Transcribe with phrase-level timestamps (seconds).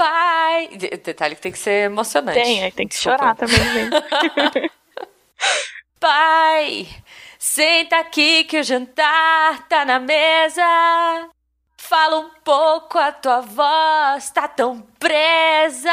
[0.00, 0.68] pai.
[1.04, 2.40] Detalhe que tem que ser emocionante.
[2.40, 3.18] Tem, tem que Desculpa.
[3.18, 4.70] chorar também no
[6.00, 6.88] pai,
[7.38, 10.62] senta aqui que o jantar tá na mesa.
[11.76, 15.90] Fala um pouco, a tua voz tá tão presa.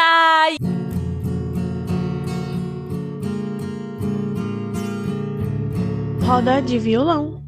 [6.26, 7.47] Roda de violão.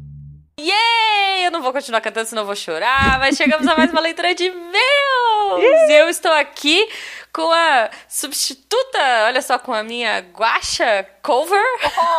[0.60, 1.46] Yeah!
[1.46, 4.34] Eu não vou continuar cantando, senão eu vou chorar, mas chegamos a mais uma leitura
[4.34, 5.90] de meus!
[5.90, 6.86] eu estou aqui
[7.32, 11.62] com a substituta, olha só, com a minha guacha cover,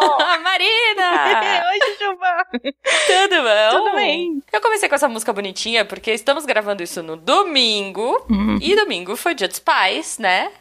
[0.01, 0.21] oh.
[0.21, 1.63] a Marina!
[1.69, 2.47] Oi, Jujuba!
[2.51, 3.83] Tudo bom?
[3.83, 4.43] Tudo bem.
[4.51, 8.57] Eu comecei com essa música bonitinha porque estamos gravando isso no domingo, uhum.
[8.61, 10.51] e domingo foi dia dos pais, né?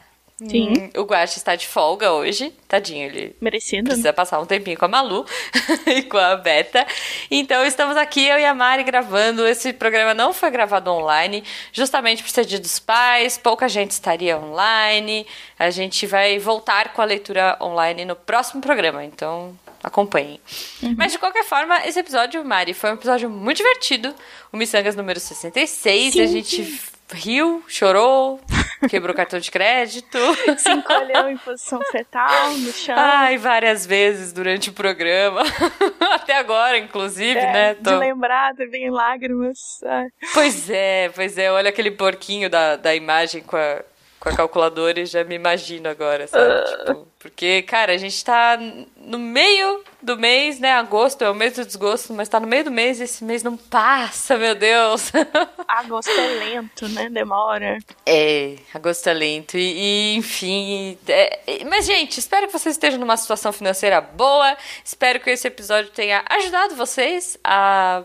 [0.48, 0.90] Sim.
[0.94, 2.52] Hum, o Guache está de folga hoje.
[2.66, 3.84] Tadinho, ele Merecido.
[3.84, 5.26] precisa passar um tempinho com a Malu
[5.86, 6.86] e com a Beta.
[7.30, 9.46] Então estamos aqui, eu e a Mari, gravando.
[9.46, 14.38] Esse programa não foi gravado online, justamente por ser dia dos pais, pouca gente estaria
[14.38, 15.26] online.
[15.58, 20.40] A gente vai voltar com a leitura online no próximo programa, então acompanhem.
[20.82, 20.94] Uhum.
[20.96, 24.14] Mas de qualquer forma, esse episódio, Mari, foi um episódio muito divertido.
[24.52, 26.12] O Missangas número 66.
[26.14, 26.80] Sim, a gente.
[27.12, 28.40] Riu, chorou,
[28.88, 30.18] Quebrou cartão de crédito.
[30.56, 32.94] Se encolheu em posição fetal no chão.
[32.96, 35.42] Ai, várias vezes durante o programa.
[36.00, 37.74] Até agora, inclusive, é, né?
[37.74, 37.90] Tô...
[37.90, 39.82] De lembrar, vem lágrimas.
[39.84, 40.08] Ai.
[40.32, 41.52] Pois é, pois é.
[41.52, 43.82] Olha aquele porquinho da, da imagem com a,
[44.20, 46.52] com a calculadora e já me imagino agora, sabe?
[46.52, 46.64] Uh.
[46.76, 48.58] Tipo, porque, cara, a gente tá
[48.96, 50.72] no meio do mês, né?
[50.72, 53.42] Agosto é o mês do desgosto, mas tá no meio do mês e esse mês
[53.42, 55.10] não passa, meu Deus.
[55.66, 57.08] Agosto é lento, né?
[57.08, 57.78] Demora.
[58.06, 59.56] É, agosto é lento.
[59.56, 60.98] E, e enfim.
[61.08, 64.56] É, mas, gente, espero que vocês estejam numa situação financeira boa.
[64.84, 68.04] Espero que esse episódio tenha ajudado vocês a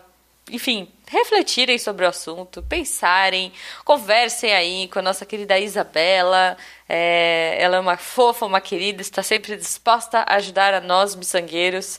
[0.50, 3.52] enfim, refletirem sobre o assunto, pensarem,
[3.84, 6.56] conversem aí com a nossa querida Isabela.
[6.88, 11.98] É, ela é uma fofa, uma querida, está sempre disposta a ajudar a nós, miçangueiros,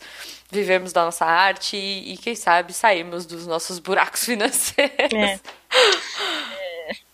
[0.50, 5.14] vivemos da nossa arte e, e quem sabe, sairmos dos nossos buracos financeiros.
[5.14, 5.40] É.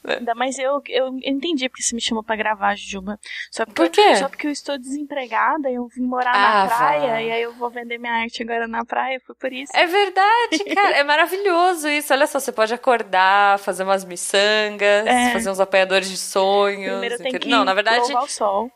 [0.06, 3.20] Ainda mais eu, eu entendi porque você me chamou pra gravar, Juba.
[3.52, 4.16] Só porque, Por quê?
[4.18, 7.28] Só porque eu estou desempregada e eu vim morar ah, na praia vai.
[7.28, 9.72] e aí eu vou vender minha arte agora na praia, foi por isso.
[9.76, 10.98] É verdade, cara.
[10.98, 12.14] é maravilhoso isso.
[12.14, 15.32] Olha só, você pode acordar, fazer umas miçangas, é.
[15.32, 16.92] fazer uns apanhadores de sonhos.
[16.92, 18.14] Primeiro tem que Não, na verdade.
[18.14, 18.70] o sol.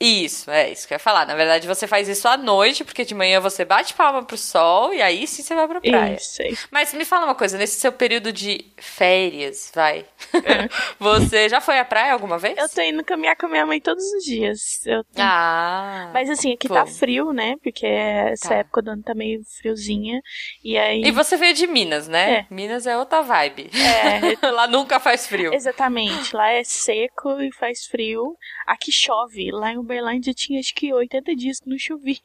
[0.00, 1.24] Isso, é isso que eu ia falar.
[1.26, 4.92] Na verdade, você faz isso à noite, porque de manhã você bate palma pro sol
[4.92, 6.16] e aí sim você vai pra praia.
[6.16, 6.68] Isso, isso.
[6.70, 10.04] Mas me fala uma coisa, nesse seu período de férias, vai.
[10.34, 10.68] É.
[10.98, 12.58] você já foi à praia alguma vez?
[12.58, 14.84] Eu tô indo caminhar com a minha mãe todos os dias.
[14.84, 15.04] Eu...
[15.16, 16.10] Ah.
[16.12, 17.54] Mas assim, aqui tá frio, né?
[17.62, 18.54] Porque essa tá.
[18.56, 20.20] época do ano tá meio friozinha.
[20.62, 21.02] E aí.
[21.04, 22.32] E você veio de Minas, né?
[22.32, 22.46] É.
[22.50, 23.70] Minas é outra vibe.
[23.72, 24.34] É.
[24.50, 25.54] lá nunca faz frio.
[25.54, 26.34] Exatamente.
[26.34, 28.36] Lá é seco e faz frio.
[28.66, 29.50] Aqui chove.
[29.52, 32.16] Lá em Uberlândia tinha acho que 80 dias que não chovia.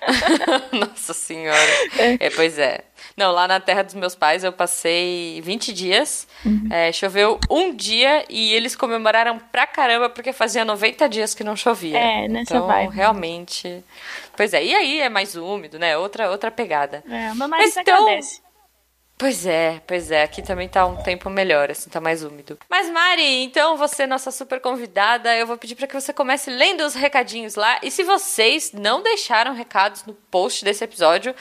[0.72, 1.58] Nossa senhora.
[1.98, 2.26] É.
[2.26, 2.30] é.
[2.30, 2.84] pois é.
[3.16, 6.28] Não, lá na terra dos meus pais eu passei 20 dias.
[6.44, 6.68] Uhum.
[6.70, 11.56] É, choveu um dia e eles comemoraram pra caramba porque fazia 90 dias que não
[11.56, 11.98] chovia.
[11.98, 12.94] É, nessa então, vibe.
[12.94, 13.82] realmente.
[14.36, 15.96] Pois é, e aí é mais úmido, né?
[15.96, 17.02] Outra, outra pegada.
[17.08, 18.40] É, Mas, então, agradece.
[19.20, 20.22] Pois é, pois é.
[20.22, 22.58] Aqui também tá um tempo melhor, assim, tá mais úmido.
[22.70, 26.80] Mas, Mari, então você, nossa super convidada, eu vou pedir para que você comece lendo
[26.80, 27.78] os recadinhos lá.
[27.82, 31.34] E se vocês não deixaram recados no post desse episódio,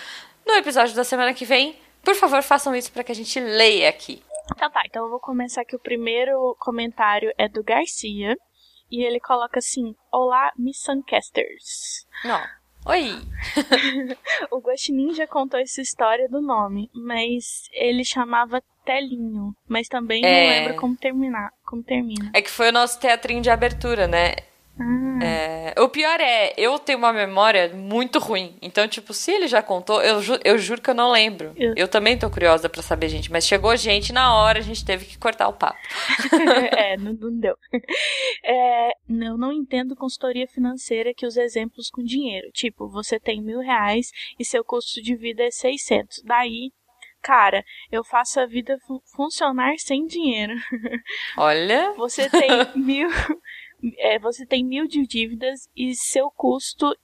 [0.46, 3.88] no episódio da semana que vem, por favor, façam isso para que a gente leia
[3.88, 4.22] aqui.
[4.54, 5.74] Então tá, então eu vou começar aqui.
[5.74, 8.36] O primeiro comentário é do Garcia.
[8.92, 12.06] E ele coloca assim: Olá, Miss Suncasters.
[12.26, 12.42] Não.
[12.90, 13.22] Oi!
[14.50, 20.32] o Ghost Ninja contou essa história do nome, mas ele chamava Telinho, mas também é...
[20.32, 22.32] não lembro como terminar, como termina.
[22.34, 24.32] É que foi o nosso teatrinho de abertura, né?
[24.80, 25.20] Ah.
[25.22, 28.58] É, o pior é, eu tenho uma memória muito ruim.
[28.62, 31.54] Então, tipo, se ele já contou, eu, ju eu juro que eu não lembro.
[31.58, 33.32] Eu, eu também tô curiosa para saber, gente.
[33.32, 35.78] Mas chegou gente na hora, a gente teve que cortar o papo.
[36.78, 37.56] é, não, não deu.
[38.44, 42.50] É, eu não entendo consultoria financeira que usa exemplos com dinheiro.
[42.54, 46.24] Tipo, você tem mil reais e seu custo de vida é 600.
[46.24, 46.72] Daí,
[47.22, 50.54] cara, eu faço a vida fun funcionar sem dinheiro.
[51.38, 51.94] Olha.
[51.98, 53.10] Você tem mil
[53.98, 56.96] é, você tem mil de dívidas e seu custo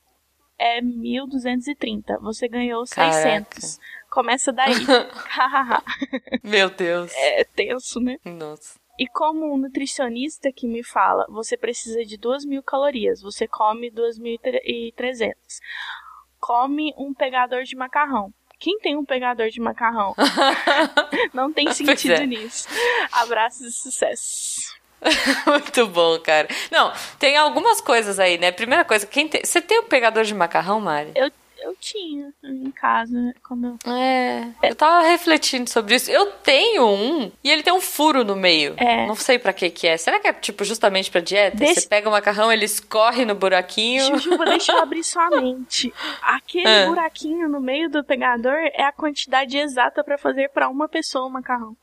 [0.57, 2.19] é 1.230.
[2.21, 3.49] Você ganhou Caraca.
[3.51, 3.79] 600.
[4.09, 4.73] Começa daí.
[6.43, 7.11] Meu Deus.
[7.15, 8.17] É tenso, né?
[8.23, 8.79] Nossa.
[8.97, 13.91] E como um nutricionista que me fala, você precisa de 2.000 mil calorias, você come
[13.91, 15.33] 2.300.
[16.39, 18.33] Come um pegador de macarrão.
[18.57, 20.15] Quem tem um pegador de macarrão?
[21.33, 22.25] Não tem sentido é.
[22.25, 22.69] nisso.
[23.11, 24.75] Abraços e sucesso.
[25.47, 26.47] Muito bom, cara.
[26.71, 28.51] Não, tem algumas coisas aí, né?
[28.51, 29.41] Primeira coisa, quem tem...
[29.43, 31.11] você tem um pegador de macarrão, Mari?
[31.15, 36.09] Eu, eu tinha em casa quando É, eu tava refletindo sobre isso.
[36.11, 38.73] Eu tenho um e ele tem um furo no meio.
[38.77, 39.05] É.
[39.07, 39.97] Não sei pra que que é.
[39.97, 41.57] Será que é tipo justamente pra dieta?
[41.57, 44.05] Deixa- Você pega o macarrão, ele escorre no buraquinho.
[44.05, 45.93] Jujuba, deixa eu abrir sua mente.
[46.21, 46.87] Aquele Ah.
[46.87, 51.29] buraquinho no meio do pegador é a quantidade exata pra fazer pra uma pessoa o
[51.29, 51.75] macarrão.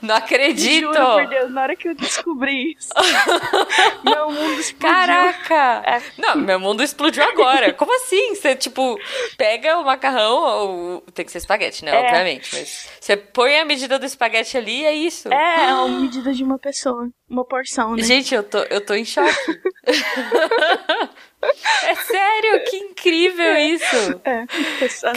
[0.00, 0.92] Não acredito!
[0.94, 2.90] Juro por Deus, na hora que eu descobri isso,
[4.04, 4.96] meu mundo explodiu.
[4.96, 5.82] Caraca!
[5.84, 6.02] É.
[6.18, 7.72] Não, meu mundo explodiu agora.
[7.72, 8.34] Como assim?
[8.34, 8.96] Você, tipo,
[9.36, 11.00] pega o macarrão, ou...
[11.12, 11.90] tem que ser espaguete, né?
[11.90, 12.00] É.
[12.00, 12.54] Obviamente.
[12.54, 15.32] Mas você põe a medida do espaguete ali e é isso.
[15.32, 17.08] É, é uma medida de uma pessoa.
[17.28, 18.02] Uma porção, né?
[18.02, 19.34] Gente, eu tô, eu tô em choque.
[21.82, 24.20] é sério, que incrível isso!
[24.24, 24.46] É,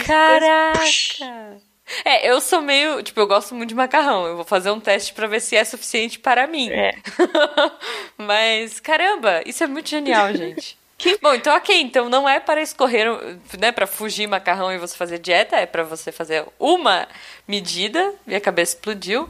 [0.04, 1.67] Caraca!
[2.04, 3.02] É, eu sou meio.
[3.02, 4.26] Tipo, eu gosto muito de macarrão.
[4.26, 6.70] Eu vou fazer um teste pra ver se é suficiente para mim.
[6.70, 6.94] É.
[8.16, 10.76] Mas, caramba, isso é muito genial, gente.
[11.22, 13.06] Bom, então ok, então não é para escorrer,
[13.58, 17.06] né, para fugir macarrão e você fazer dieta, é para você fazer uma
[17.46, 19.28] medida, minha cabeça explodiu.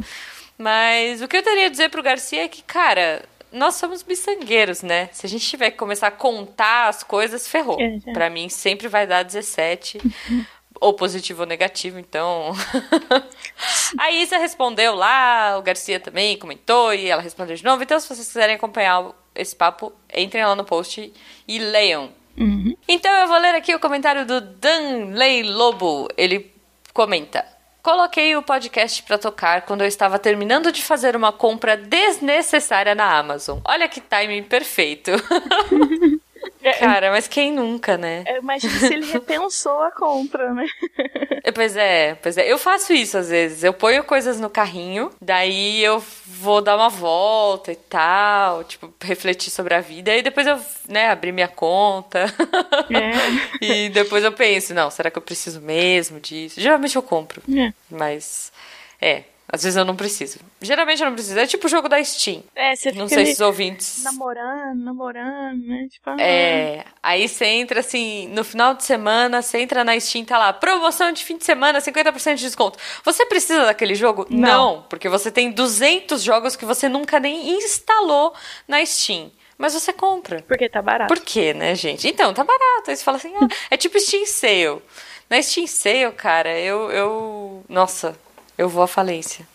[0.57, 3.23] Mas o que eu teria a dizer pro Garcia é que, cara,
[3.53, 5.09] nós somos miçangueiros, né?
[5.13, 7.81] Se a gente tiver que começar a contar as coisas, ferrou.
[7.81, 8.13] É, é.
[8.13, 10.01] Pra mim sempre vai dar 17.
[10.81, 12.53] ou positivo ou negativo, então.
[13.99, 17.83] a Isa respondeu lá, o Garcia também comentou e ela respondeu de novo.
[17.83, 21.13] Então, se vocês quiserem acompanhar esse papo, entrem lá no post
[21.47, 22.11] e leiam.
[22.37, 22.77] Uhum.
[22.87, 26.09] Então eu vou ler aqui o comentário do Danley Lobo.
[26.17, 26.53] Ele
[26.93, 27.45] comenta:
[27.83, 33.19] Coloquei o podcast pra tocar quando eu estava terminando de fazer uma compra desnecessária na
[33.19, 33.61] Amazon.
[33.65, 35.11] Olha que timing perfeito.
[36.63, 38.25] É, Cara, mas quem nunca, né?
[38.27, 40.67] Eu imagino se ele repensou a compra, né?
[41.45, 42.51] É, Pois é, pois é.
[42.51, 43.63] Eu faço isso às vezes.
[43.65, 49.51] Eu ponho coisas no carrinho, daí eu vou dar uma volta e tal, tipo, refletir
[49.51, 50.15] sobre a vida.
[50.17, 50.59] E depois eu,
[50.89, 52.27] né, abrir minha conta.
[52.91, 53.57] É.
[53.65, 56.61] e depois eu penso, não, será que eu preciso mesmo disso?
[56.61, 57.73] Geralmente eu compro, É.
[57.91, 58.53] mas
[59.01, 60.39] é, às vezes eu não preciso.
[60.61, 61.39] Geralmente eu não preciso.
[61.39, 62.43] É tipo o jogo da Steam.
[62.55, 64.03] É, você Não fica sei ali se os ouvintes.
[64.05, 65.89] namorando, namorando, né?
[65.91, 70.25] Tipo, ah, É, aí você entra assim, no final de semana, você entra na Steam,
[70.25, 72.79] tá lá, promoção de fim de semana, 50% de desconto.
[73.05, 74.27] Você precisa daquele jogo?
[74.29, 74.83] Não.
[74.89, 78.35] porque você tem 200 jogos que você nunca nem instalou
[78.67, 79.31] na Steam.
[79.56, 80.45] Mas você compra.
[80.47, 81.12] Porque tá barato.
[81.12, 82.06] Por quê, né, gente?
[82.06, 82.91] Então, tá barato.
[82.91, 84.81] Aí você fala assim, ah, é tipo Steam Sale.
[85.29, 87.65] Na Steam Sale, cara, eu, eu...
[87.69, 88.17] Nossa,
[88.59, 89.47] eu vou à falência.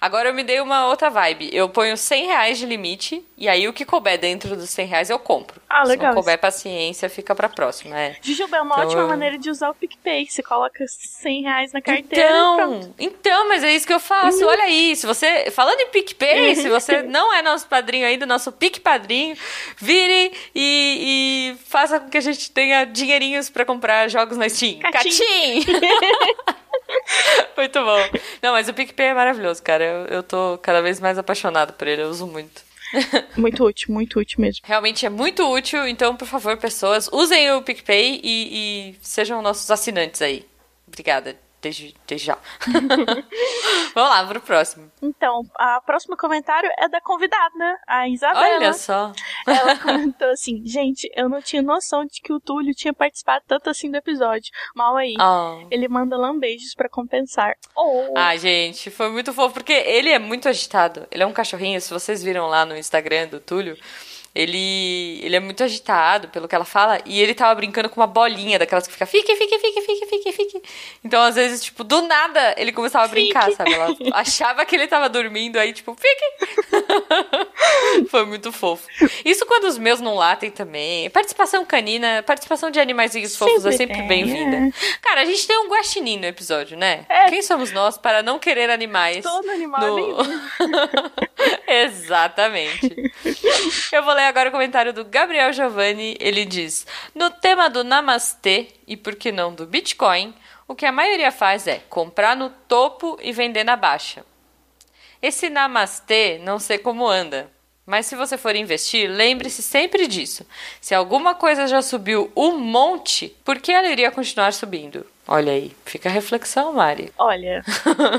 [0.00, 1.48] Agora eu me dei uma outra vibe.
[1.52, 5.10] Eu ponho 100 reais de limite, e aí o que couber dentro dos 100 reais
[5.10, 5.62] eu compro.
[5.70, 8.16] Ah, Se legal não couber paciência, fica pra próxima, é.
[8.20, 10.26] Jujuba é uma Então, ótima eu- maneira de usar o PicPay.
[10.28, 12.26] Você coloca 100 reais na carteira e.
[12.26, 14.44] Então, então, mas é isso que eu faço.
[14.44, 18.50] Olha aí, se você, falando em PicPay, se você não é nosso padrinho ainda, nosso
[18.50, 19.36] Pic Padrinho,
[19.76, 24.80] vire e, e faça com que a gente tenha dinheirinhos pra comprar jogos na Steam.
[24.80, 25.10] Catim.
[25.10, 25.64] Catim!
[27.56, 28.18] muito bom.
[28.42, 29.84] Não, mas o PicPay é maravilhoso, cara.
[29.84, 32.62] Eu, eu tô cada vez mais apaixonado por ele, eu uso muito.
[33.38, 34.60] Muito útil, muito útil mesmo.
[34.66, 39.70] Realmente é muito útil, então, por favor, pessoas, usem o PicPay e, e sejam nossos
[39.70, 40.46] assinantes aí.
[40.86, 42.38] Obrigada, desde, desde já.
[43.94, 44.90] Vamos lá, pro próximo.
[45.00, 48.56] Então, a próximo comentário é da convidada, a Isabela.
[48.56, 49.12] Olha só.
[49.46, 53.70] Ela comentou assim: gente, eu não tinha noção de que o Túlio tinha participado tanto
[53.70, 54.50] assim do episódio.
[54.74, 55.14] Mal aí.
[55.20, 55.66] Oh.
[55.70, 57.56] Ele manda lambejos pra compensar.
[57.76, 58.12] Oh.
[58.16, 61.06] Ah, gente, foi muito fofo, porque ele é muito agitado.
[61.10, 63.78] Ele é um cachorrinho, se vocês viram lá no Instagram do Túlio,
[64.34, 68.06] ele, ele é muito agitado pelo que ela fala, e ele tava brincando com uma
[68.06, 70.62] bolinha daquelas que fica fique, fique, fique, fique, fique, fique.
[71.04, 73.56] Então, às vezes, tipo, do nada ele começava a brincar, Fique.
[73.56, 73.74] sabe?
[73.74, 76.46] Ela achava que ele tava dormindo, aí, tipo, fique.
[78.08, 78.86] Foi muito fofo.
[79.24, 81.10] Isso quando os meus não latem também.
[81.10, 84.72] Participação canina, participação de animaizinhos fofos é Sempre bem-vinda.
[85.00, 87.04] Cara, a gente tem um guaxinim no episódio, né?
[87.08, 87.28] É.
[87.28, 89.22] Quem somos nós para não querer animais?
[89.22, 90.16] Todo animal é no...
[91.66, 93.12] Exatamente.
[93.90, 96.16] Eu vou ler agora o comentário do Gabriel Giovanni.
[96.20, 100.34] Ele diz: No tema do Namastê e por que não do Bitcoin,
[100.66, 104.24] o que a maioria faz é comprar no topo e vender na baixa.
[105.20, 107.50] Esse Namastê não sei como anda.
[107.84, 110.46] Mas se você for investir, lembre-se sempre disso.
[110.80, 115.04] Se alguma coisa já subiu um monte, por que ela iria continuar subindo?
[115.26, 117.12] Olha aí, fica a reflexão, Mari.
[117.18, 117.64] Olha,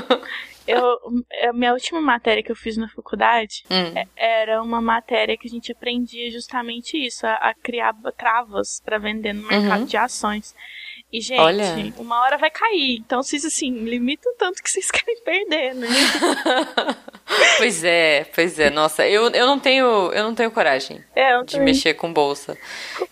[0.66, 0.98] eu,
[1.48, 3.92] a minha última matéria que eu fiz na faculdade Hum.
[3.96, 8.98] é- era uma matéria que a gente aprendia justamente isso, a, a criar travas para
[8.98, 9.86] vender no mercado Uhum.
[9.86, 10.54] de ações.
[11.12, 11.92] E, gente, Olha.
[11.98, 12.96] uma hora vai cair.
[12.98, 15.86] Então, vocês, assim, limitam tanto que vocês querem perder, né?
[17.58, 18.70] pois é, pois é.
[18.70, 22.56] Nossa, eu, eu não tenho eu não tenho coragem é, de mexer com bolsa.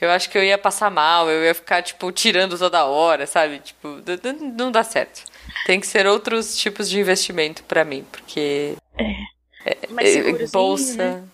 [0.01, 3.61] Eu acho que eu ia passar mal, eu ia ficar, tipo, tirando toda hora, sabe?
[3.61, 3.99] Tipo,
[4.57, 5.23] não dá certo.
[5.67, 8.77] Tem que ser outros tipos de investimento para mim, porque...
[8.99, 9.73] É.
[9.73, 11.21] é mais é, bolsa...
[11.21, 11.25] Né?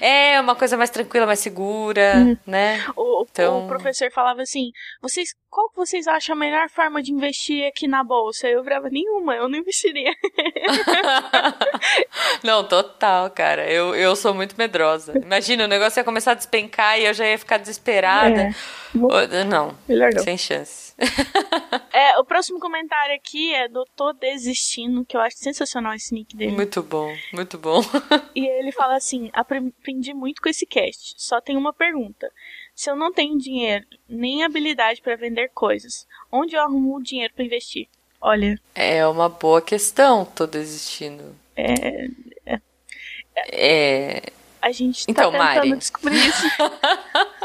[0.00, 2.36] É, uma coisa mais tranquila, mais segura, hum.
[2.46, 2.84] né?
[2.96, 3.64] O, então...
[3.64, 7.88] o professor falava assim: vocês, qual que vocês acham a melhor forma de investir aqui
[7.88, 8.48] na bolsa?
[8.48, 10.12] Eu virava nenhuma, eu não investiria.
[12.42, 13.70] não, total, cara.
[13.70, 15.18] Eu, eu sou muito medrosa.
[15.18, 18.42] Imagina, o negócio ia começar a despencar e eu já ia ficar desesperada.
[18.42, 18.54] É.
[19.44, 20.91] Não, Melhor não, sem chance.
[21.92, 26.36] É, o próximo comentário aqui é do Tô Desistindo, que eu acho sensacional esse nick
[26.36, 26.52] dele.
[26.52, 27.80] Muito bom, muito bom.
[28.34, 31.14] e ele fala assim: aprendi muito com esse cast.
[31.16, 32.30] Só tem uma pergunta.
[32.74, 37.32] Se eu não tenho dinheiro nem habilidade para vender coisas, onde eu arrumo o dinheiro
[37.34, 37.88] para investir?
[38.20, 38.58] Olha.
[38.74, 41.34] É uma boa questão, tô desistindo.
[41.56, 42.06] É.
[42.46, 42.60] É.
[43.36, 44.22] é...
[44.60, 45.76] A gente tá então, tentando Mari.
[45.76, 46.46] descobrir isso.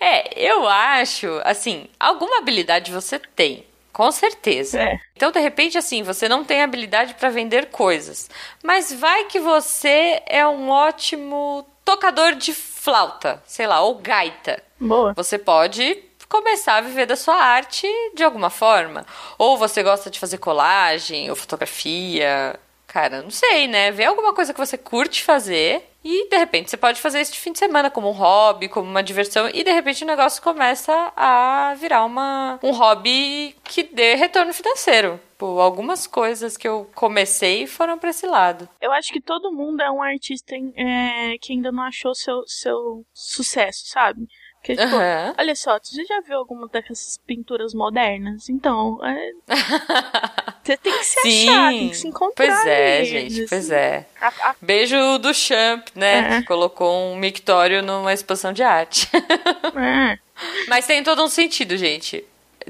[0.00, 3.64] é, eu acho, assim, alguma habilidade você tem.
[3.92, 4.78] Com certeza.
[4.78, 4.98] É.
[5.14, 8.28] Então, de repente, assim, você não tem habilidade para vender coisas.
[8.62, 14.62] Mas vai que você é um ótimo tocador de flauta, sei lá, ou gaita.
[14.78, 15.14] Boa.
[15.14, 15.96] Você pode
[16.28, 19.06] começar a viver da sua arte de alguma forma.
[19.38, 22.58] Ou você gosta de fazer colagem ou fotografia.
[22.96, 23.90] Cara, não sei, né?
[23.90, 27.38] Vê alguma coisa que você curte fazer e de repente você pode fazer isso de
[27.38, 31.12] fim de semana como um hobby, como uma diversão, e de repente o negócio começa
[31.14, 35.20] a virar uma, um hobby que dê retorno financeiro.
[35.36, 38.66] Pô, algumas coisas que eu comecei foram para esse lado.
[38.80, 43.04] Eu acho que todo mundo é um artista é, que ainda não achou seu, seu
[43.12, 44.26] sucesso, sabe?
[44.66, 45.34] Porque, tipo, uhum.
[45.38, 48.48] olha só, você já viu alguma dessas pinturas modernas?
[48.48, 49.30] Então, é...
[50.60, 51.48] você tem que se Sim.
[51.48, 52.46] achar, tem que se encontrar.
[52.46, 53.08] Pois é, eles.
[53.08, 54.06] gente, pois é.
[54.20, 54.56] A, a...
[54.60, 56.18] Beijo do Champ, né?
[56.18, 56.40] É.
[56.40, 59.08] Que colocou um mictório numa exposição de arte.
[59.14, 60.18] é.
[60.66, 62.24] Mas tem todo um sentido, gente.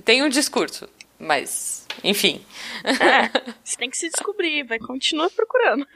[0.05, 0.87] Tem um discurso,
[1.19, 2.45] mas, enfim.
[2.85, 5.87] É, você tem que se descobrir, vai continuar procurando.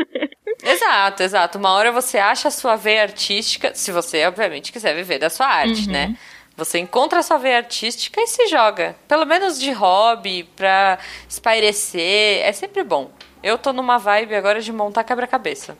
[0.62, 1.59] Exato, exato.
[1.59, 5.47] Uma hora você acha a sua veia artística, se você, obviamente, quiser viver da sua
[5.47, 5.92] arte, uhum.
[5.92, 6.19] né?
[6.57, 8.95] Você encontra a sua veia artística e se joga.
[9.09, 12.42] Pelo menos de hobby, pra espairecer.
[12.45, 13.11] É sempre bom.
[13.42, 15.78] Eu tô numa vibe agora de montar quebra-cabeça.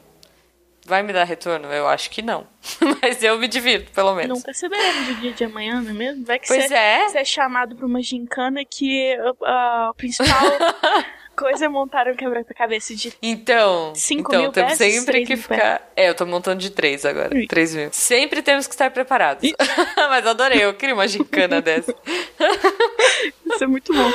[0.87, 1.69] Vai me dar retorno?
[1.69, 2.47] Eu acho que não.
[3.03, 4.39] Mas eu me divirto, pelo menos.
[4.39, 6.25] Nunca saberemos o dia de amanhã, não é mesmo?
[6.25, 7.09] Vai que pois você é.
[7.09, 10.29] você é chamado pra uma gincana que a, a principal
[11.41, 15.91] coisa é montar um quebra-cabeça de Então, cinco então mil temos peças, sempre que ficar.
[15.97, 17.35] É, eu tô montando de três agora.
[17.35, 17.47] Ui.
[17.47, 17.89] Três mil.
[17.93, 19.51] Sempre temos que estar preparados.
[19.97, 21.95] Mas adorei, eu queria uma gincana dessa.
[23.47, 24.13] Isso é muito bom.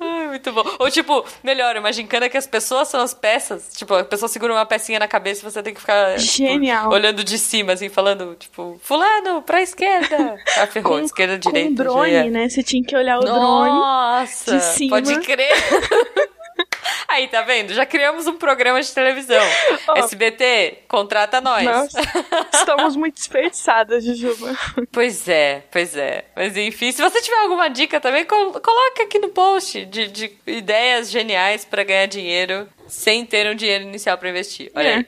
[0.00, 0.64] Ai, muito bom.
[0.78, 3.70] Ou tipo, melhor, uma gincana que as pessoas são as peças.
[3.74, 6.84] Tipo, a pessoa segura uma pecinha na cabeça e você tem que ficar tipo, Genial.
[6.84, 10.34] Tipo, olhando de cima, assim, falando, tipo, fulano, pra esquerda.
[10.56, 11.68] Ah, ferrou, com, esquerda, direita.
[11.68, 12.48] Com drone, né?
[12.48, 13.70] Você tinha que olhar o Nossa, drone.
[13.70, 14.90] Nossa, de cima.
[14.90, 15.52] pode crer.
[17.14, 17.72] Aí, tá vendo?
[17.72, 19.42] Já criamos um programa de televisão.
[19.86, 21.62] Oh, SBT, contrata nós.
[21.62, 22.00] Nossa,
[22.52, 24.56] estamos muito desperdiçadas, Jujuba.
[24.90, 26.24] Pois é, pois é.
[26.34, 31.10] Mas enfim, se você tiver alguma dica também, coloca aqui no post de, de ideias
[31.10, 34.70] geniais para ganhar dinheiro sem ter um dinheiro inicial para investir.
[34.74, 34.94] Olha é.
[34.94, 35.06] aí.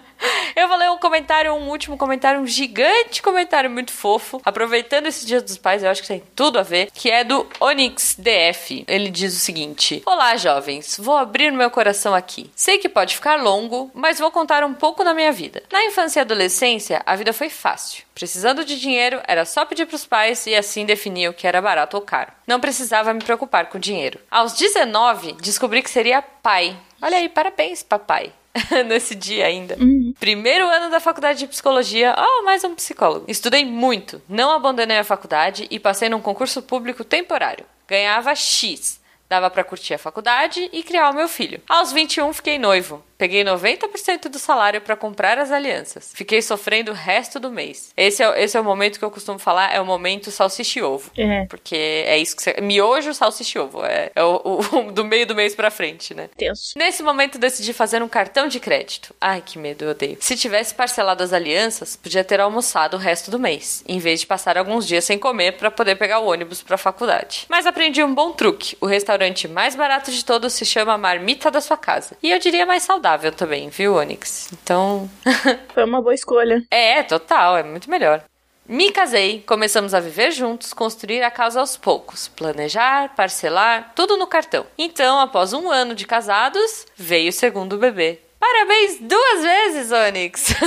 [0.56, 4.40] Eu vou ler um comentário, um último comentário, um gigante comentário muito fofo.
[4.44, 7.46] Aproveitando esse Dia dos Pais, eu acho que tem tudo a ver, que é do
[7.60, 8.84] Onyx DF.
[8.88, 10.96] Ele diz o seguinte: Olá, jovens.
[10.98, 12.50] Vou abrir meu coração aqui.
[12.56, 15.62] Sei que pode ficar longo, mas vou contar um pouco da minha vida.
[15.70, 18.04] Na infância e adolescência, a vida foi fácil.
[18.14, 21.60] Precisando de dinheiro, era só pedir para os pais e assim definir o que era
[21.60, 22.32] barato ou caro.
[22.46, 24.18] Não precisava me preocupar com dinheiro.
[24.30, 26.74] Aos 19, descobri que seria pai.
[27.02, 28.32] Olha aí, parabéns, papai.
[28.86, 29.76] nesse dia ainda.
[29.78, 30.14] Uhum.
[30.18, 33.24] Primeiro ano da faculdade de psicologia, oh, mais um psicólogo.
[33.28, 37.66] Estudei muito, não abandonei a faculdade e passei num concurso público temporário.
[37.86, 39.00] Ganhava X.
[39.28, 41.60] Dava para curtir a faculdade e criar o meu filho.
[41.68, 43.04] Aos 21 fiquei noivo.
[43.18, 46.12] Peguei 90% do salário para comprar as alianças.
[46.14, 47.92] Fiquei sofrendo o resto do mês.
[47.96, 50.82] Esse é, esse é o momento que eu costumo falar, é o momento salsicha e
[50.82, 51.10] ovo.
[51.16, 51.46] É.
[51.46, 52.60] Porque é isso que você...
[52.60, 53.84] Miojo, salsicha e ovo.
[53.84, 56.28] É, é o, o, do meio do mês pra frente, né?
[56.36, 56.74] Tenso.
[56.76, 59.14] Nesse momento decidi fazer um cartão de crédito.
[59.20, 60.18] Ai, que medo, eu odeio.
[60.20, 64.26] Se tivesse parcelado as alianças, podia ter almoçado o resto do mês, em vez de
[64.26, 67.46] passar alguns dias sem comer para poder pegar o ônibus pra faculdade.
[67.48, 68.76] Mas aprendi um bom truque.
[68.80, 72.16] O restaurante mais barato de todos se chama Marmita da Sua Casa.
[72.22, 74.50] E eu diria mais saudável saudável também, viu, Onyx?
[74.52, 75.08] Então.
[75.72, 76.64] Foi uma boa escolha.
[76.70, 78.24] É, total, é muito melhor.
[78.68, 84.26] Me casei, começamos a viver juntos, construir a casa aos poucos, planejar, parcelar, tudo no
[84.26, 84.66] cartão.
[84.76, 88.18] Então, após um ano de casados, veio o segundo bebê.
[88.40, 90.54] Parabéns duas vezes, Onyx!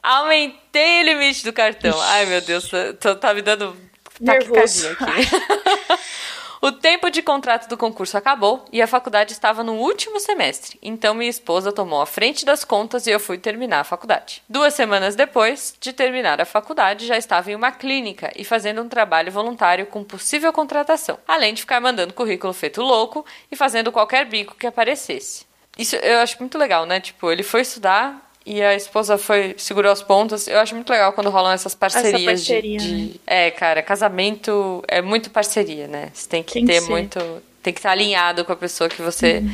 [0.00, 2.00] Aumentei o limite do cartão.
[2.00, 3.76] Ai, meu Deus, tô, tá me dando
[4.20, 4.90] Nervoso.
[4.90, 5.98] aqui.
[6.66, 11.14] O tempo de contrato do concurso acabou e a faculdade estava no último semestre, então
[11.14, 14.42] minha esposa tomou a frente das contas e eu fui terminar a faculdade.
[14.48, 18.88] Duas semanas depois de terminar a faculdade, já estava em uma clínica e fazendo um
[18.88, 24.26] trabalho voluntário com possível contratação, além de ficar mandando currículo feito louco e fazendo qualquer
[24.26, 25.46] bico que aparecesse.
[25.78, 26.98] Isso eu acho muito legal, né?
[26.98, 30.46] Tipo, ele foi estudar, e a esposa foi segurou as pontas.
[30.46, 33.04] Eu acho muito legal quando rolam essas parcerias Essa parceria, de, de...
[33.08, 33.14] Né?
[33.26, 36.10] é, cara, casamento é muito parceria, né?
[36.14, 37.18] Você tem que tem ter que muito,
[37.60, 39.50] tem que estar alinhado com a pessoa que você uhum.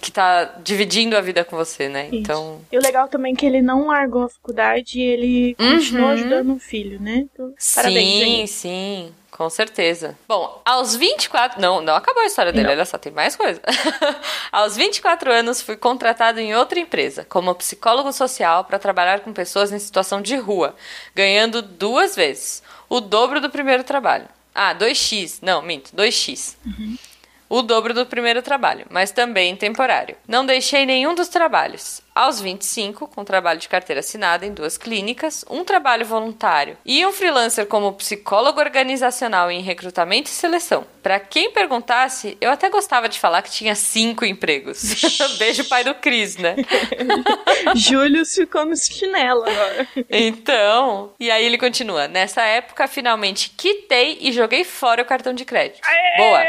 [0.00, 2.06] que tá dividindo a vida com você, né?
[2.06, 2.16] Isso.
[2.16, 6.08] Então, e o legal também é que ele não largou a faculdade e ele continuou
[6.08, 6.12] uhum.
[6.12, 7.28] ajudando o filho, né?
[7.32, 8.48] Então, parabéns sim, aí.
[8.48, 9.12] sim.
[9.32, 10.16] Com certeza.
[10.28, 11.58] Bom, aos 24.
[11.58, 12.74] Não, não acabou a história dele, não.
[12.74, 13.62] olha só, tem mais coisa.
[14.52, 19.72] aos 24 anos, fui contratado em outra empresa, como psicólogo social, para trabalhar com pessoas
[19.72, 20.76] em situação de rua,
[21.14, 24.28] ganhando duas vezes o dobro do primeiro trabalho.
[24.54, 25.38] Ah, 2x.
[25.40, 26.56] Não, minto, 2x.
[26.66, 26.98] Uhum
[27.52, 30.16] o dobro do primeiro trabalho, mas também temporário.
[30.26, 32.00] Não deixei nenhum dos trabalhos.
[32.14, 37.12] Aos 25, com trabalho de carteira assinada em duas clínicas, um trabalho voluntário e um
[37.12, 40.86] freelancer como psicólogo organizacional em recrutamento e seleção.
[41.02, 45.00] Para quem perguntasse, eu até gostava de falar que tinha cinco empregos.
[45.38, 46.54] Beijo, pai do Cris, né?
[47.74, 49.88] Júlio ficou no chinelo agora.
[50.10, 52.06] Então, e aí ele continua.
[52.08, 55.80] Nessa época, finalmente quitei e joguei fora o cartão de crédito.
[55.82, 56.16] Aê!
[56.18, 56.40] Boa.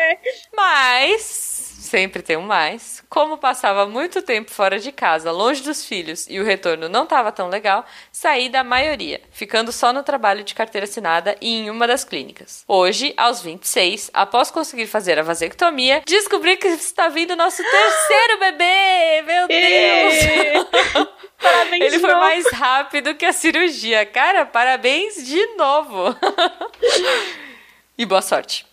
[0.55, 1.52] Mas
[1.93, 3.03] sempre tem um mais.
[3.07, 7.31] Como passava muito tempo fora de casa, longe dos filhos e o retorno não estava
[7.31, 11.85] tão legal, saí da maioria, ficando só no trabalho de carteira assinada e em uma
[11.85, 12.63] das clínicas.
[12.67, 19.21] Hoje, aos 26, após conseguir fazer a vasectomia, descobri que está vindo nosso terceiro bebê!
[19.21, 21.09] Meu Deus!
[21.37, 24.03] Parabéns Ele foi mais rápido que a cirurgia.
[24.03, 26.15] Cara, parabéns de novo!
[27.95, 28.72] e boa sorte.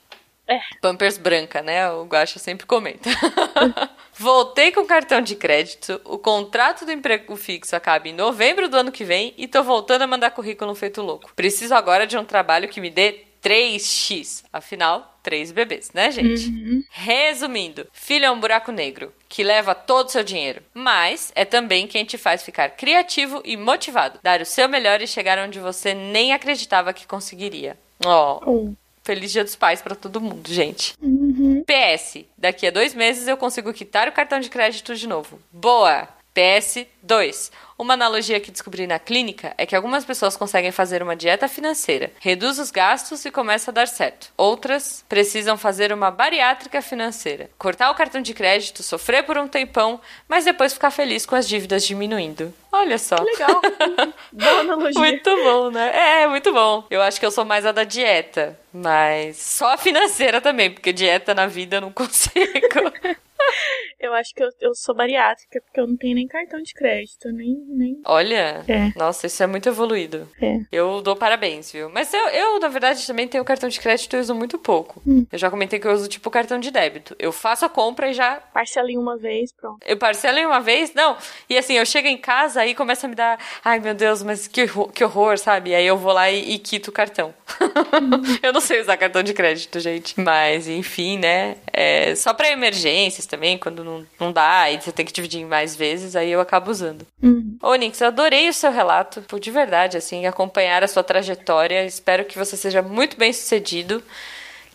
[0.51, 0.59] É.
[0.81, 1.89] Pampers branca, né?
[1.93, 3.09] O Guaxa sempre comenta.
[4.19, 8.93] Voltei com cartão de crédito, o contrato do emprego fixo acaba em novembro do ano
[8.93, 11.33] que vem e tô voltando a mandar currículo feito louco.
[11.35, 14.43] Preciso agora de um trabalho que me dê 3x.
[14.53, 16.49] Afinal, três bebês, né, gente?
[16.49, 16.83] Uhum.
[16.91, 21.87] Resumindo, filho é um buraco negro que leva todo o seu dinheiro, mas é também
[21.87, 25.95] quem te faz ficar criativo e motivado, dar o seu melhor e chegar onde você
[25.95, 27.79] nem acreditava que conseguiria.
[28.05, 28.41] Ó.
[28.45, 28.73] Oh.
[29.03, 30.95] Feliz Dia dos Pais para todo mundo, gente.
[31.01, 31.65] Uhum.
[31.65, 35.41] PS, daqui a dois meses eu consigo quitar o cartão de crédito de novo.
[35.51, 36.09] Boa!
[36.33, 37.51] PS 2.
[37.79, 42.13] Uma analogia que descobri na clínica é que algumas pessoas conseguem fazer uma dieta financeira,
[42.21, 44.31] reduz os gastos e começa a dar certo.
[44.37, 49.99] Outras precisam fazer uma bariátrica financeira, cortar o cartão de crédito, sofrer por um tempão,
[50.29, 52.53] mas depois ficar feliz com as dívidas diminuindo.
[52.71, 53.17] Olha só.
[53.17, 53.63] Que legal.
[54.31, 55.01] Boa analogia.
[55.01, 56.23] Muito bom, né?
[56.23, 56.85] É, muito bom.
[56.91, 60.93] Eu acho que eu sou mais a da dieta, mas só a financeira também, porque
[60.93, 62.37] dieta na vida eu não consigo.
[63.99, 66.90] Eu acho que eu, eu sou bariátrica, porque eu não tenho nem cartão de crédito,
[67.33, 67.57] nem.
[67.69, 68.01] nem...
[68.05, 68.93] Olha, é.
[68.97, 70.29] nossa, isso é muito evoluído.
[70.41, 70.61] É.
[70.71, 71.89] Eu dou parabéns, viu?
[71.91, 75.03] Mas eu, eu, na verdade, também tenho cartão de crédito e uso muito pouco.
[75.07, 75.27] Hum.
[75.31, 77.15] Eu já comentei que eu uso tipo cartão de débito.
[77.19, 78.37] Eu faço a compra e já.
[78.53, 79.79] Parcelo em uma vez, pronto.
[79.87, 80.93] Eu parcelo em uma vez?
[80.95, 81.17] Não.
[81.49, 83.39] E assim, eu chego em casa e começa a me dar.
[83.65, 85.75] Ai, meu Deus, mas que, que horror, sabe?
[85.75, 87.35] Aí eu vou lá e, e quito o cartão.
[87.61, 88.23] Hum.
[88.43, 90.21] eu não sei usar cartão de crédito, gente.
[90.21, 91.57] Mas, enfim, né?
[91.73, 95.45] É só pra emergências também, quando não, não dá e você tem que dividir em
[95.45, 96.80] mais vezes, aí eu acabo usando.
[97.23, 97.59] Uhum.
[97.63, 101.85] Ô, Nix, eu adorei o seu relato, de verdade, assim, acompanhar a sua trajetória.
[101.85, 104.03] Espero que você seja muito bem sucedido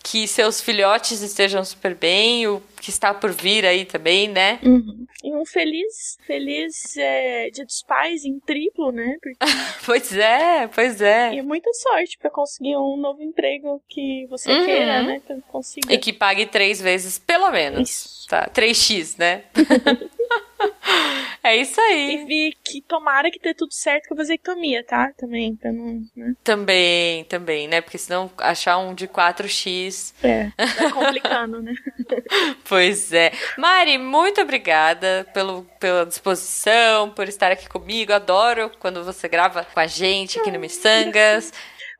[0.08, 4.60] que seus filhotes estejam super bem, o que está por vir aí também, né?
[4.62, 5.04] Uhum.
[5.24, 9.16] E um feliz, feliz é, Dia dos Pais em triplo, né?
[9.20, 9.36] Porque...
[9.84, 11.34] pois é, pois é.
[11.34, 14.64] E muita sorte para conseguir um novo emprego que você uhum.
[14.64, 15.20] queira, né?
[15.26, 15.92] Que consiga.
[15.92, 17.90] E que pague três vezes, pelo menos.
[17.90, 18.28] Isso.
[18.28, 19.42] Tá, 3x, né?
[21.42, 22.14] é isso aí.
[22.14, 25.12] E vi que tomara que dê tudo certo com a vasectomia, tá?
[25.16, 26.02] Também, pra não.
[26.16, 26.34] Né?
[26.42, 27.80] Também, também, né?
[27.80, 30.14] Porque senão achar um de 4x.
[30.22, 31.74] É, tá complicando, né?
[32.68, 33.32] pois é.
[33.56, 38.12] Mari, muito obrigada pelo, pela disposição, por estar aqui comigo.
[38.12, 41.52] Adoro quando você grava com a gente aqui no Missangas.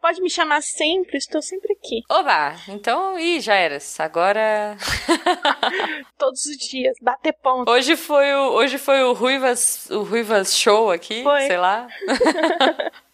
[0.07, 2.01] Pode me chamar sempre, estou sempre aqui.
[2.09, 2.55] Oba!
[2.69, 3.99] Então, ih, já eras.
[3.99, 4.77] Agora.
[6.16, 7.69] Todos os dias, bater ponto.
[7.69, 11.49] Hoje foi o, hoje foi o Ruivas, o Ruivas Show aqui, foi.
[11.49, 11.88] sei lá.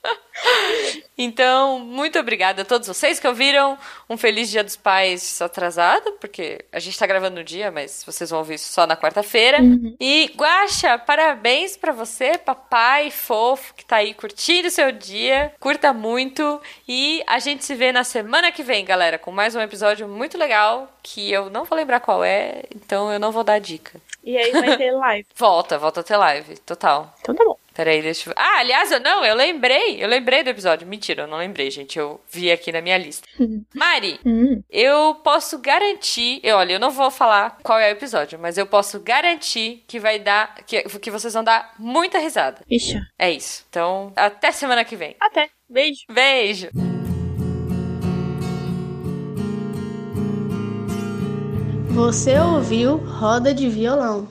[1.17, 3.79] Então, muito obrigada a todos vocês que ouviram.
[4.09, 8.31] Um feliz Dia dos Pais atrasado, porque a gente tá gravando no dia, mas vocês
[8.31, 9.61] vão ouvir isso só na quarta-feira.
[9.61, 9.95] Uhum.
[10.01, 15.53] E, Guaxa, parabéns pra você, papai fofo, que tá aí curtindo o seu dia.
[15.61, 16.61] Curta muito.
[16.89, 20.39] E a gente se vê na semana que vem, galera, com mais um episódio muito
[20.39, 24.01] legal, que eu não vou lembrar qual é, então eu não vou dar dica.
[24.25, 25.27] E aí vai ter live.
[25.37, 27.15] Volta, volta a ter live, total.
[27.21, 27.62] Então tá bom.
[27.75, 28.35] Peraí, deixa eu...
[28.37, 30.03] Ah, aliás, eu não, eu lembrei.
[30.03, 30.87] Eu lembrei do episódio.
[30.87, 31.99] Mentira, eu não lembrei, gente.
[31.99, 33.27] Eu vi aqui na minha lista.
[33.75, 34.63] Mari, Hum.
[34.71, 36.41] eu posso garantir...
[36.43, 39.99] Eu, olha, eu não vou falar qual é o episódio, mas eu posso garantir que
[39.99, 40.55] vai dar...
[40.67, 42.63] Que, que vocês vão dar muita risada.
[42.71, 43.01] Ixi.
[43.19, 43.65] É isso.
[43.71, 45.17] Então, até semana que vem.
[45.21, 45.49] Até.
[45.69, 46.01] Beijo.
[46.11, 46.69] Beijo!
[51.91, 54.27] Você ouviu Roda de Violão.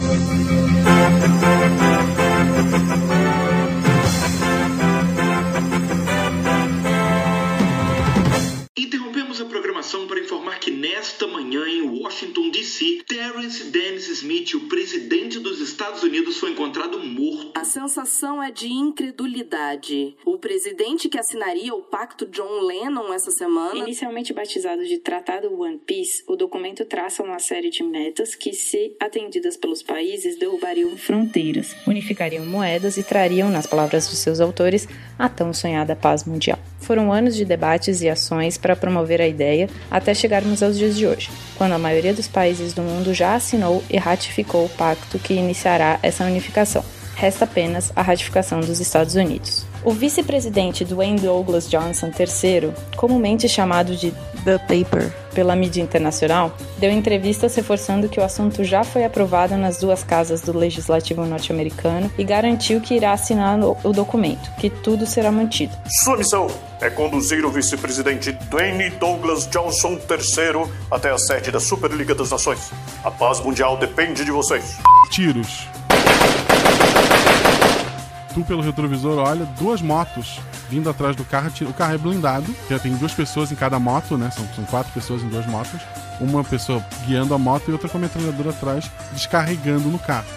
[12.01, 17.51] Washington, D.C., Terrence Dennis Smith, o presidente dos Estados Unidos, foi encontrado morto.
[17.53, 20.15] A sensação é de incredulidade.
[20.25, 23.77] O presidente que assinaria o pacto John Lennon essa semana.
[23.77, 28.95] Inicialmente batizado de Tratado One Piece, o documento traça uma série de metas que, se
[28.99, 34.87] atendidas pelos países, derrubariam fronteiras, unificariam moedas e trariam, nas palavras dos seus autores,
[35.19, 36.57] a tão sonhada paz mundial.
[36.91, 41.07] Foram anos de debates e ações para promover a ideia até chegarmos aos dias de
[41.07, 45.33] hoje, quando a maioria dos países do mundo já assinou e ratificou o pacto que
[45.33, 46.83] iniciará essa unificação.
[47.15, 49.70] Resta apenas a ratificação dos Estados Unidos.
[49.83, 54.11] O vice-presidente Dwayne Douglas Johnson III, comumente chamado de
[54.45, 59.79] The Paper pela mídia internacional, deu entrevistas reforçando que o assunto já foi aprovado nas
[59.79, 65.31] duas casas do legislativo norte-americano e garantiu que irá assinar o documento, que tudo será
[65.31, 65.75] mantido.
[66.03, 66.47] Sua missão
[66.79, 72.71] é conduzir o vice-presidente Dwayne Douglas Johnson III até a sede da Superliga das Nações.
[73.03, 74.77] A paz mundial depende de vocês.
[75.11, 75.67] tiros.
[78.33, 80.39] Tu, pelo retrovisor, olha duas motos
[80.69, 81.51] vindo atrás do carro.
[81.61, 84.31] O carro é blindado, já tem duas pessoas em cada moto, né?
[84.31, 85.81] São, são quatro pessoas em duas motos.
[86.19, 90.27] Uma pessoa guiando a moto e outra com a metralhadora atrás, descarregando no carro.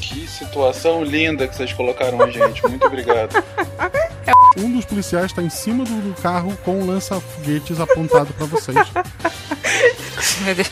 [0.00, 2.62] Que situação linda que vocês colocaram a gente.
[2.66, 3.32] Muito obrigado.
[4.58, 8.76] Um dos policiais está em cima do, do carro com um lança-foguetes apontado para vocês.
[10.44, 10.70] Meu Deus.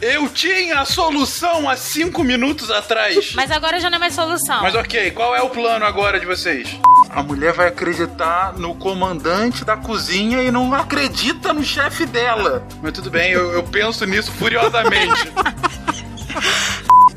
[0.00, 3.32] Eu tinha a solução há cinco minutos atrás.
[3.36, 4.62] Mas agora já não é mais solução.
[4.62, 6.68] Mas ok, qual é o plano agora de vocês?
[7.10, 12.66] A mulher vai acreditar no comandante da cozinha e não acredita no chefe dela.
[12.82, 15.30] Mas tudo bem, eu, eu penso nisso furiosamente.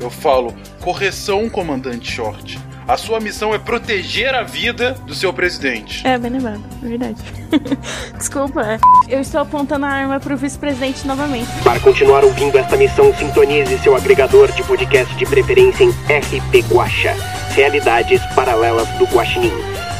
[0.00, 2.60] Eu falo, correção, comandante Short.
[2.86, 6.06] A sua missão é proteger a vida do seu presidente.
[6.06, 6.62] É, bem lembrado.
[6.82, 7.16] É verdade.
[8.18, 8.60] Desculpa.
[8.60, 8.78] é.
[9.08, 11.48] Eu estou apontando a arma pro vice-presidente novamente.
[11.62, 17.14] Para continuar ouvindo esta missão, sintonize seu agregador de podcast de preferência em RP Guacha.
[17.54, 19.52] Realidades paralelas do Guaxinim.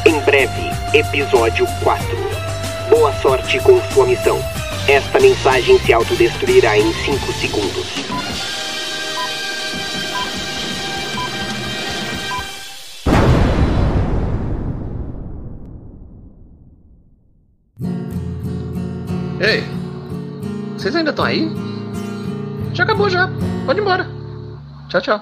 [0.05, 2.05] Em breve, episódio 4.
[2.91, 4.37] Boa sorte com sua missão.
[4.87, 8.54] Esta mensagem se autodestruirá em 5 segundos.
[19.39, 19.63] Ei,
[20.77, 21.51] vocês ainda estão aí?
[22.73, 23.29] Já acabou já.
[23.65, 24.07] Pode ir embora.
[24.87, 25.21] Tchau, tchau.